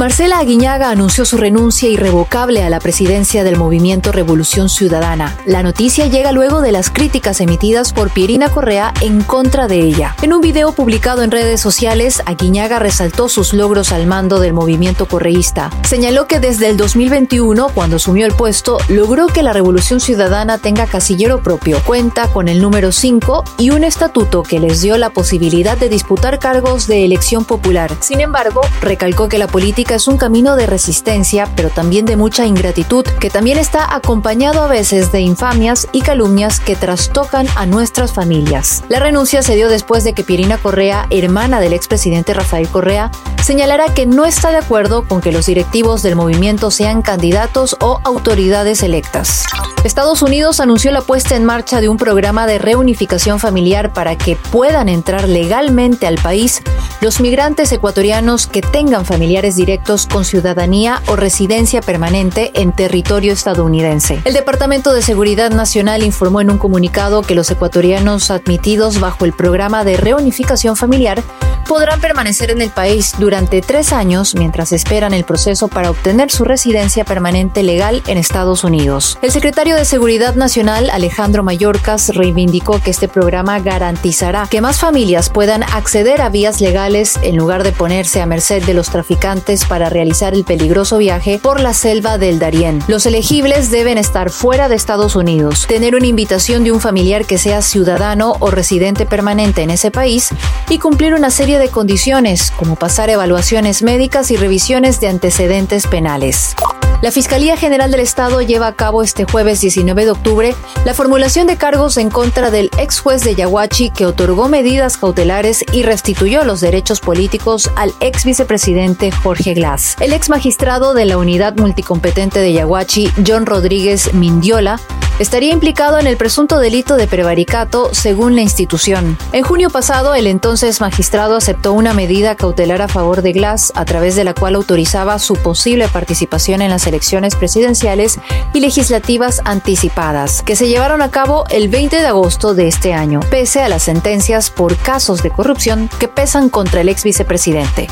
Marcela 0.00 0.38
Aguiñaga 0.38 0.88
anunció 0.88 1.26
su 1.26 1.36
renuncia 1.36 1.86
irrevocable 1.86 2.62
a 2.62 2.70
la 2.70 2.80
presidencia 2.80 3.44
del 3.44 3.58
movimiento 3.58 4.12
Revolución 4.12 4.70
Ciudadana. 4.70 5.36
La 5.44 5.62
noticia 5.62 6.06
llega 6.06 6.32
luego 6.32 6.62
de 6.62 6.72
las 6.72 6.88
críticas 6.88 7.38
emitidas 7.42 7.92
por 7.92 8.08
Pierina 8.08 8.48
Correa 8.48 8.94
en 9.02 9.20
contra 9.20 9.68
de 9.68 9.80
ella. 9.80 10.16
En 10.22 10.32
un 10.32 10.40
video 10.40 10.72
publicado 10.72 11.22
en 11.22 11.30
redes 11.30 11.60
sociales, 11.60 12.22
Aguiñaga 12.24 12.78
resaltó 12.78 13.28
sus 13.28 13.52
logros 13.52 13.92
al 13.92 14.06
mando 14.06 14.40
del 14.40 14.54
movimiento 14.54 15.06
correísta. 15.06 15.68
Señaló 15.82 16.26
que 16.26 16.40
desde 16.40 16.70
el 16.70 16.78
2021, 16.78 17.68
cuando 17.74 17.96
asumió 17.96 18.24
el 18.24 18.32
puesto, 18.32 18.78
logró 18.88 19.26
que 19.26 19.42
la 19.42 19.52
Revolución 19.52 20.00
Ciudadana 20.00 20.56
tenga 20.56 20.86
casillero 20.86 21.42
propio, 21.42 21.78
cuenta 21.84 22.26
con 22.28 22.48
el 22.48 22.62
número 22.62 22.90
5 22.90 23.44
y 23.58 23.68
un 23.68 23.84
estatuto 23.84 24.44
que 24.44 24.60
les 24.60 24.80
dio 24.80 24.96
la 24.96 25.10
posibilidad 25.10 25.76
de 25.76 25.90
disputar 25.90 26.38
cargos 26.38 26.86
de 26.86 27.04
elección 27.04 27.44
popular. 27.44 27.94
Sin 28.00 28.22
embargo, 28.22 28.62
recalcó 28.80 29.28
que 29.28 29.36
la 29.36 29.46
política 29.46 29.89
es 29.94 30.08
un 30.08 30.16
camino 30.16 30.56
de 30.56 30.66
resistencia, 30.66 31.48
pero 31.56 31.70
también 31.70 32.06
de 32.06 32.16
mucha 32.16 32.46
ingratitud, 32.46 33.04
que 33.20 33.30
también 33.30 33.58
está 33.58 33.94
acompañado 33.94 34.62
a 34.62 34.66
veces 34.66 35.12
de 35.12 35.20
infamias 35.20 35.88
y 35.92 36.02
calumnias 36.02 36.60
que 36.60 36.76
trastocan 36.76 37.46
a 37.56 37.66
nuestras 37.66 38.12
familias. 38.12 38.84
La 38.88 39.00
renuncia 39.00 39.42
se 39.42 39.54
dio 39.54 39.68
después 39.68 40.04
de 40.04 40.12
que 40.12 40.24
Pirina 40.24 40.58
Correa, 40.58 41.06
hermana 41.10 41.60
del 41.60 41.72
expresidente 41.72 42.34
Rafael 42.34 42.68
Correa, 42.68 43.10
señalara 43.42 43.92
que 43.92 44.06
no 44.06 44.24
está 44.26 44.50
de 44.50 44.58
acuerdo 44.58 45.06
con 45.06 45.20
que 45.20 45.32
los 45.32 45.46
directivos 45.46 46.02
del 46.02 46.16
movimiento 46.16 46.70
sean 46.70 47.02
candidatos 47.02 47.76
o 47.80 48.00
autoridades 48.04 48.82
electas. 48.82 49.44
Estados 49.82 50.20
Unidos 50.20 50.60
anunció 50.60 50.90
la 50.92 51.00
puesta 51.00 51.36
en 51.36 51.44
marcha 51.44 51.80
de 51.80 51.88
un 51.88 51.96
programa 51.96 52.46
de 52.46 52.58
reunificación 52.58 53.40
familiar 53.40 53.94
para 53.94 54.16
que 54.16 54.36
puedan 54.36 54.90
entrar 54.90 55.26
legalmente 55.26 56.06
al 56.06 56.16
país 56.16 56.62
los 57.00 57.20
migrantes 57.20 57.72
ecuatorianos 57.72 58.46
que 58.46 58.60
tengan 58.60 59.04
familiares 59.04 59.56
directos 59.56 60.06
con 60.06 60.24
ciudadanía 60.24 61.02
o 61.06 61.16
residencia 61.16 61.80
permanente 61.80 62.50
en 62.54 62.72
territorio 62.72 63.32
estadounidense. 63.32 64.20
El 64.24 64.34
Departamento 64.34 64.92
de 64.92 65.02
Seguridad 65.02 65.50
Nacional 65.50 66.02
informó 66.02 66.40
en 66.40 66.50
un 66.50 66.58
comunicado 66.58 67.22
que 67.22 67.34
los 67.34 67.50
ecuatorianos 67.50 68.30
admitidos 68.30 69.00
bajo 69.00 69.24
el 69.24 69.32
programa 69.32 69.84
de 69.84 69.96
reunificación 69.96 70.76
familiar 70.76 71.22
podrán 71.68 72.00
permanecer 72.00 72.50
en 72.50 72.62
el 72.62 72.70
país 72.70 73.14
durante 73.18 73.60
tres 73.62 73.92
años 73.92 74.34
mientras 74.34 74.72
esperan 74.72 75.14
el 75.14 75.24
proceso 75.24 75.68
para 75.68 75.90
obtener 75.90 76.30
su 76.30 76.44
residencia 76.44 77.04
permanente 77.04 77.62
legal 77.62 78.02
en 78.06 78.18
Estados 78.18 78.64
Unidos. 78.64 79.18
El 79.22 79.30
secretario 79.30 79.76
de 79.76 79.84
Seguridad 79.84 80.34
Nacional, 80.34 80.90
Alejandro 80.90 81.42
Mayorkas, 81.42 82.14
reivindicó 82.14 82.80
que 82.80 82.90
este 82.90 83.08
programa 83.08 83.60
garantizará 83.60 84.48
que 84.50 84.60
más 84.60 84.78
familias 84.78 85.30
puedan 85.30 85.62
acceder 85.62 86.20
a 86.20 86.28
vías 86.28 86.60
legales 86.60 87.18
en 87.22 87.36
lugar 87.36 87.62
de 87.62 87.72
ponerse 87.72 88.20
a 88.20 88.26
merced 88.26 88.64
de 88.64 88.74
los 88.74 88.90
traficantes 88.90 89.64
para 89.64 89.88
realizar 89.88 90.34
el 90.34 90.44
peligroso 90.44 90.98
viaje 90.98 91.38
por 91.38 91.60
la 91.60 91.74
selva 91.74 92.18
del 92.18 92.38
Darién. 92.38 92.82
Los 92.88 93.06
elegibles 93.06 93.70
deben 93.70 93.98
estar 93.98 94.30
fuera 94.30 94.68
de 94.68 94.74
Estados 94.74 95.14
Unidos, 95.14 95.66
tener 95.68 95.94
una 95.94 96.06
invitación 96.06 96.64
de 96.64 96.72
un 96.72 96.80
familiar 96.80 97.24
que 97.26 97.38
sea 97.38 97.62
ciudadano 97.62 98.36
o 98.40 98.50
residente 98.50 99.06
permanente 99.06 99.62
en 99.62 99.70
ese 99.70 99.90
país 99.90 100.30
y 100.68 100.78
cumplir 100.78 101.14
una 101.14 101.30
serie 101.30 101.59
de 101.60 101.68
condiciones, 101.68 102.50
como 102.50 102.76
pasar 102.76 103.10
evaluaciones 103.10 103.82
médicas 103.82 104.30
y 104.30 104.36
revisiones 104.36 105.00
de 105.00 105.08
antecedentes 105.08 105.86
penales. 105.86 106.56
La 107.02 107.10
Fiscalía 107.10 107.56
General 107.56 107.90
del 107.90 108.00
Estado 108.00 108.42
lleva 108.42 108.66
a 108.66 108.74
cabo 108.74 109.02
este 109.02 109.24
jueves 109.24 109.62
19 109.62 110.04
de 110.04 110.10
octubre 110.10 110.54
la 110.84 110.92
formulación 110.92 111.46
de 111.46 111.56
cargos 111.56 111.96
en 111.96 112.10
contra 112.10 112.50
del 112.50 112.70
ex 112.78 113.00
juez 113.00 113.24
de 113.24 113.34
Yaguachi 113.34 113.88
que 113.88 114.04
otorgó 114.04 114.48
medidas 114.48 114.98
cautelares 114.98 115.64
y 115.72 115.82
restituyó 115.82 116.44
los 116.44 116.60
derechos 116.60 117.00
políticos 117.00 117.70
al 117.76 117.94
ex 118.00 118.26
vicepresidente 118.26 119.10
Jorge 119.12 119.54
Glass. 119.54 119.96
El 120.00 120.12
ex 120.12 120.28
magistrado 120.28 120.92
de 120.92 121.06
la 121.06 121.16
Unidad 121.16 121.56
Multicompetente 121.56 122.38
de 122.38 122.52
Yaguachi, 122.52 123.10
John 123.26 123.46
Rodríguez 123.46 124.12
Mindiola, 124.12 124.78
estaría 125.20 125.52
implicado 125.52 125.98
en 125.98 126.06
el 126.06 126.16
presunto 126.16 126.58
delito 126.58 126.96
de 126.96 127.06
prevaricato 127.06 127.90
según 127.92 128.34
la 128.34 128.40
institución. 128.40 129.18
En 129.32 129.44
junio 129.44 129.68
pasado, 129.70 130.14
el 130.14 130.26
entonces 130.26 130.80
magistrado 130.80 131.36
aceptó 131.36 131.74
una 131.74 131.94
medida 131.94 132.34
cautelar 132.34 132.82
a 132.82 132.88
favor 132.88 133.20
de 133.20 133.32
Glass, 133.32 133.70
a 133.76 133.84
través 133.84 134.16
de 134.16 134.24
la 134.24 134.34
cual 134.34 134.54
autorizaba 134.54 135.18
su 135.18 135.34
posible 135.34 135.86
participación 135.88 136.62
en 136.62 136.70
las 136.70 136.86
elecciones 136.86 137.36
presidenciales 137.36 138.18
y 138.54 138.60
legislativas 138.60 139.42
anticipadas, 139.44 140.42
que 140.42 140.56
se 140.56 140.68
llevaron 140.68 141.02
a 141.02 141.10
cabo 141.10 141.44
el 141.50 141.68
20 141.68 142.00
de 142.00 142.06
agosto 142.06 142.54
de 142.54 142.66
este 142.66 142.94
año, 142.94 143.20
pese 143.30 143.62
a 143.62 143.68
las 143.68 143.82
sentencias 143.82 144.50
por 144.50 144.76
casos 144.76 145.22
de 145.22 145.30
corrupción 145.30 145.90
que 145.98 146.08
pesan 146.08 146.48
contra 146.48 146.80
el 146.80 146.88
ex 146.88 147.04
vicepresidente. 147.04 147.88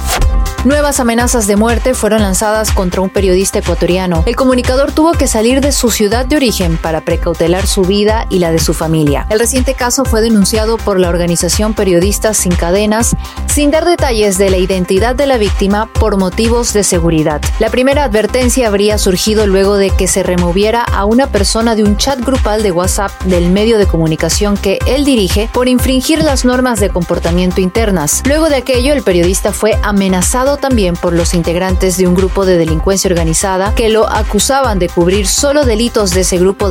Nuevas 0.64 0.98
amenazas 0.98 1.46
de 1.46 1.54
muerte 1.54 1.94
fueron 1.94 2.22
lanzadas 2.22 2.72
contra 2.72 3.00
un 3.00 3.10
periodista 3.10 3.60
ecuatoriano. 3.60 4.24
El 4.26 4.34
comunicador 4.34 4.90
tuvo 4.90 5.12
que 5.12 5.28
salir 5.28 5.60
de 5.60 5.70
su 5.70 5.90
ciudad 5.90 6.26
de 6.26 6.34
origen 6.34 6.76
para 6.78 7.00
precautelar 7.18 7.66
su 7.66 7.82
vida 7.82 8.26
y 8.30 8.38
la 8.38 8.52
de 8.52 8.60
su 8.60 8.74
familia. 8.74 9.26
El 9.28 9.40
reciente 9.40 9.74
caso 9.74 10.04
fue 10.04 10.20
denunciado 10.20 10.76
por 10.76 11.00
la 11.00 11.08
organización 11.08 11.74
Periodistas 11.74 12.36
Sin 12.36 12.54
Cadenas, 12.54 13.16
sin 13.52 13.72
dar 13.72 13.84
detalles 13.84 14.38
de 14.38 14.50
la 14.50 14.58
identidad 14.58 15.16
de 15.16 15.26
la 15.26 15.36
víctima 15.36 15.86
por 15.86 16.16
motivos 16.16 16.72
de 16.72 16.84
seguridad. 16.84 17.40
La 17.58 17.70
primera 17.70 18.04
advertencia 18.04 18.68
habría 18.68 18.98
surgido 18.98 19.48
luego 19.48 19.74
de 19.74 19.90
que 19.90 20.06
se 20.06 20.22
removiera 20.22 20.82
a 20.82 21.06
una 21.06 21.26
persona 21.26 21.74
de 21.74 21.82
un 21.82 21.96
chat 21.96 22.20
grupal 22.20 22.62
de 22.62 22.70
WhatsApp 22.70 23.10
del 23.24 23.50
medio 23.50 23.78
de 23.78 23.86
comunicación 23.86 24.56
que 24.56 24.78
él 24.86 25.04
dirige 25.04 25.50
por 25.52 25.66
infringir 25.66 26.22
las 26.22 26.44
normas 26.44 26.78
de 26.78 26.90
comportamiento 26.90 27.60
internas. 27.60 28.22
Luego 28.26 28.48
de 28.48 28.56
aquello, 28.56 28.92
el 28.92 29.02
periodista 29.02 29.52
fue 29.52 29.76
amenazado 29.82 30.56
también 30.56 30.94
por 30.94 31.14
los 31.14 31.34
integrantes 31.34 31.96
de 31.96 32.06
un 32.06 32.14
grupo 32.14 32.46
de 32.46 32.58
delincuencia 32.58 33.08
organizada 33.08 33.74
que 33.74 33.88
lo 33.88 34.08
acusaban 34.08 34.78
de 34.78 34.88
cubrir 34.88 35.26
solo 35.26 35.64
delitos 35.64 36.12
de 36.12 36.20
ese 36.20 36.38
grupo 36.38 36.68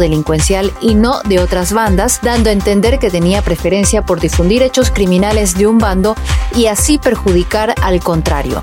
y 0.82 0.96
no 0.96 1.22
de 1.22 1.40
otras 1.40 1.72
bandas, 1.72 2.20
dando 2.22 2.50
a 2.50 2.54
entender 2.54 3.00
que 3.00 3.10
tenía 3.10 3.42
preferencia 3.42 4.02
por 4.02 4.20
difundir 4.20 4.62
hechos 4.62 4.92
criminales 4.92 5.58
de 5.58 5.68
un 5.68 5.78
bando 5.78 6.16
y 6.54 6.66
así 6.66 6.98
perjudicar 6.98 7.74
al 7.82 8.02
contrario. 8.02 8.62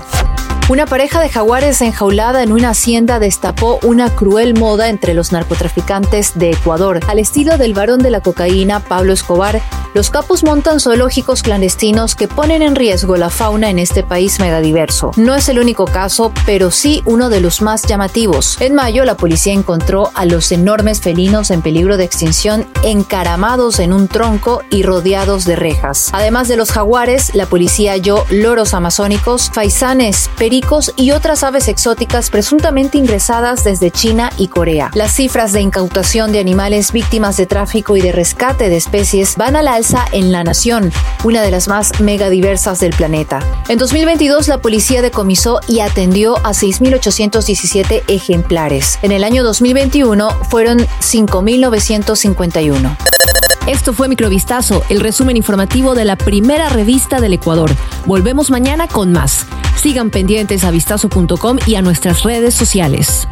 Una 0.67 0.85
pareja 0.85 1.21
de 1.21 1.29
jaguares 1.29 1.81
enjaulada 1.81 2.43
en 2.43 2.51
una 2.51 2.71
hacienda 2.71 3.19
destapó 3.19 3.79
una 3.83 4.09
cruel 4.09 4.57
moda 4.57 4.89
entre 4.89 5.13
los 5.13 5.31
narcotraficantes 5.31 6.37
de 6.37 6.51
Ecuador. 6.51 6.99
Al 7.07 7.19
estilo 7.19 7.57
del 7.57 7.73
varón 7.73 7.99
de 7.99 8.09
la 8.09 8.21
cocaína, 8.21 8.79
Pablo 8.79 9.13
Escobar, 9.13 9.61
los 9.95 10.09
capos 10.09 10.43
montan 10.43 10.81
zoológicos 10.81 11.41
clandestinos 11.41 12.15
que 12.15 12.27
ponen 12.27 12.61
en 12.61 12.75
riesgo 12.75 13.15
la 13.15 13.29
fauna 13.29 13.69
en 13.69 13.79
este 13.79 14.03
país 14.03 14.41
megadiverso. 14.41 15.11
No 15.15 15.35
es 15.35 15.47
el 15.47 15.57
único 15.57 15.85
caso, 15.85 16.33
pero 16.45 16.69
sí 16.69 17.01
uno 17.05 17.29
de 17.29 17.39
los 17.39 17.61
más 17.61 17.83
llamativos. 17.83 18.59
En 18.59 18.75
mayo, 18.75 19.05
la 19.05 19.15
policía 19.15 19.53
encontró 19.53 20.11
a 20.13 20.25
los 20.25 20.51
enormes 20.51 20.99
felinos 20.99 21.49
en 21.49 21.61
peligro 21.61 21.95
de 21.95 22.03
extinción 22.03 22.67
encaramados 22.83 23.79
en 23.79 23.93
un 23.93 24.09
tronco 24.09 24.63
y 24.69 24.83
rodeados 24.83 25.45
de 25.45 25.55
rejas. 25.55 26.09
Además 26.11 26.49
de 26.49 26.57
los 26.57 26.71
jaguares, 26.71 27.33
la 27.33 27.45
policía 27.45 27.93
halló 27.93 28.25
loros 28.29 28.73
amazónicos, 28.73 29.49
faisanes, 29.53 30.29
y 30.97 31.11
otras 31.11 31.43
aves 31.43 31.67
exóticas 31.69 32.29
presuntamente 32.29 32.97
ingresadas 32.97 33.63
desde 33.63 33.91
China 33.91 34.29
y 34.37 34.49
Corea. 34.49 34.91
Las 34.93 35.13
cifras 35.13 35.53
de 35.53 35.61
incautación 35.61 36.33
de 36.33 36.39
animales 36.39 36.91
víctimas 36.91 37.37
de 37.37 37.45
tráfico 37.45 37.95
y 37.95 38.01
de 38.01 38.11
rescate 38.11 38.69
de 38.69 38.75
especies 38.75 39.37
van 39.37 39.55
al 39.55 39.67
en 40.11 40.31
la 40.31 40.43
nación, 40.43 40.91
una 41.23 41.41
de 41.41 41.51
las 41.51 41.67
más 41.67 41.99
megadiversas 41.99 42.79
del 42.79 42.91
planeta. 42.91 43.39
En 43.67 43.77
2022 43.77 44.47
la 44.47 44.57
policía 44.57 45.03
decomisó 45.03 45.59
y 45.67 45.81
atendió 45.81 46.37
a 46.37 46.51
6.817 46.51 48.03
ejemplares. 48.07 48.97
En 49.03 49.11
el 49.11 49.23
año 49.23 49.43
2021 49.43 50.29
fueron 50.49 50.79
5.951. 50.79 52.97
Esto 53.67 53.93
fue 53.93 54.07
Microvistazo, 54.07 54.83
el 54.89 55.01
resumen 55.01 55.37
informativo 55.37 55.93
de 55.93 56.05
la 56.05 56.15
primera 56.15 56.69
revista 56.69 57.19
del 57.19 57.33
Ecuador. 57.33 57.69
Volvemos 58.05 58.49
mañana 58.49 58.87
con 58.87 59.11
más. 59.11 59.45
Sigan 59.81 60.09
pendientes 60.09 60.63
a 60.63 60.71
vistazo.com 60.71 61.59
y 61.65 61.75
a 61.75 61.81
nuestras 61.81 62.23
redes 62.23 62.55
sociales. 62.55 63.27